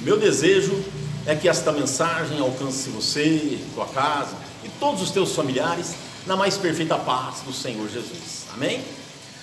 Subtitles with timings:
[0.00, 0.84] Meu desejo
[1.26, 5.94] é que esta mensagem alcance você, tua casa e todos os teus familiares
[6.26, 8.46] na mais perfeita paz do Senhor Jesus.
[8.52, 8.82] Amém?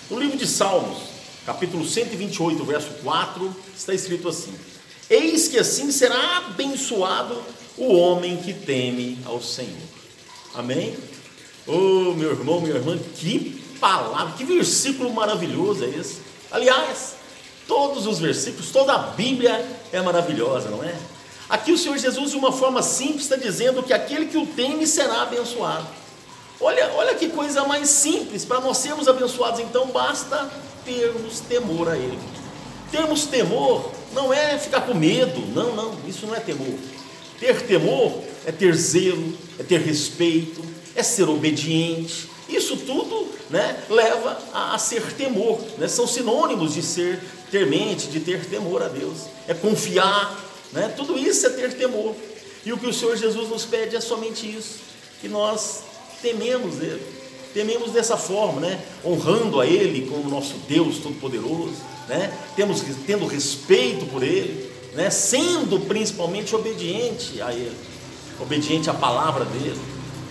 [0.09, 0.97] No livro de Salmos,
[1.45, 4.53] capítulo 128, verso 4, está escrito assim:
[5.09, 7.41] Eis que assim será abençoado
[7.77, 9.71] o homem que teme ao Senhor.
[10.54, 10.95] Amém?
[11.65, 16.18] Oh, meu irmão, minha irmã, que palavra, que versículo maravilhoso é esse.
[16.52, 17.15] Aliás,
[17.71, 20.93] todos os versículos, toda a Bíblia é maravilhosa, não é?
[21.49, 24.85] Aqui o Senhor Jesus, de uma forma simples, está dizendo que aquele que o teme
[24.85, 25.88] será abençoado.
[26.59, 30.52] Olha, olha que coisa mais simples, para nós sermos abençoados, então basta
[30.84, 32.20] termos temor a Ele.
[32.91, 36.77] Termos temor não é ficar com medo, não, não, isso não é temor.
[37.40, 40.62] Ter temor é ter zelo, é ter respeito,
[40.93, 42.29] é ser obediente.
[43.52, 45.86] Né, leva a, a ser temor, né?
[45.86, 47.20] são sinônimos de ser
[47.52, 50.41] ter mente, de ter temor a Deus, é confiar,
[50.72, 50.88] né?
[50.96, 52.16] Tudo isso é ter temor.
[52.66, 54.80] E o que o Senhor Jesus nos pede é somente isso:
[55.20, 55.82] que nós
[56.21, 57.02] tememos Ele,
[57.54, 58.80] tememos dessa forma, né?
[59.04, 61.76] honrando a Ele como nosso Deus Todo-Poderoso,
[62.08, 62.32] né?
[62.55, 65.09] Temos, tendo respeito por Ele, né?
[65.09, 67.75] sendo principalmente obediente a Ele,
[68.40, 69.80] obediente à palavra dEle,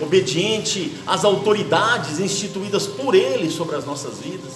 [0.01, 4.53] obediente às autoridades instituídas por Ele sobre as nossas vidas.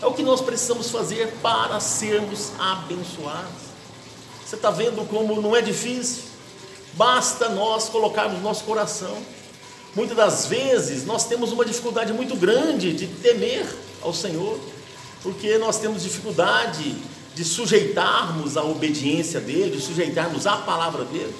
[0.00, 3.68] É o que nós precisamos fazer para sermos abençoados.
[4.44, 6.22] Você está vendo como não é difícil?
[6.94, 9.16] Basta nós colocarmos nosso coração.
[9.94, 13.66] Muitas das vezes nós temos uma dificuldade muito grande de temer
[14.02, 14.58] ao Senhor,
[15.22, 16.94] porque nós temos dificuldade
[17.34, 21.34] de sujeitarmos a obediência dele, de sujeitarmos a palavra dele.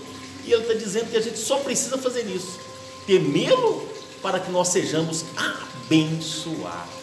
[0.45, 2.59] E ele está dizendo que a gente só precisa fazer isso,
[3.09, 3.89] temê-lo
[4.20, 5.25] para que nós sejamos
[5.87, 6.98] abençoados.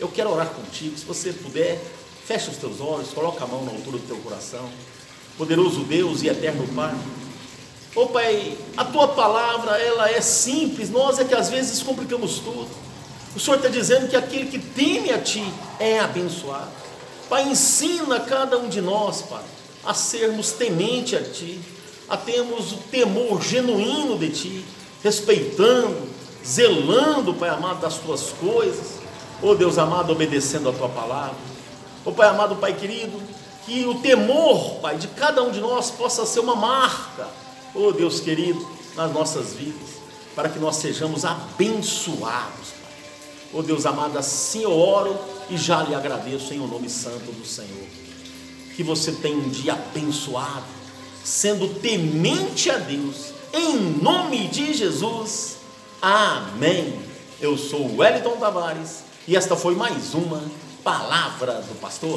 [0.00, 1.80] Eu quero orar contigo, se você puder,
[2.26, 4.68] feche os teus olhos, coloca a mão na altura do teu coração
[5.38, 6.94] poderoso Deus e eterno Pai.
[7.94, 12.40] Ô oh, Pai, a tua palavra ela é simples, nós é que às vezes complicamos
[12.40, 12.68] tudo.
[13.36, 15.44] O Senhor está dizendo que aquele que teme a Ti
[15.78, 16.70] é abençoado.
[17.28, 19.44] Pai, ensina cada um de nós, Pai,
[19.84, 21.60] a sermos temente a Ti,
[22.08, 24.64] a termos o temor genuíno de Ti,
[25.04, 26.08] respeitando,
[26.42, 28.94] zelando, Pai amado, das Tuas coisas.
[29.42, 31.36] Ô oh, Deus amado, obedecendo a Tua palavra.
[32.04, 33.20] Ô oh, Pai amado, Pai querido,
[33.66, 37.28] que o temor, Pai, de cada um de nós possa ser uma marca,
[37.74, 38.66] oh Deus querido,
[38.96, 39.90] nas nossas vidas,
[40.34, 42.92] para que nós sejamos abençoados, Pai.
[43.52, 45.18] Oh Deus amado, assim eu oro
[45.50, 47.86] e já lhe agradeço em o nome santo do Senhor.
[48.74, 50.64] Que você tenha um dia abençoado,
[51.22, 55.58] sendo temente a Deus, em nome de Jesus.
[56.02, 57.00] Amém.
[57.40, 60.42] Eu sou Wellington Tavares e esta foi mais uma
[60.82, 62.10] palavra do pastor.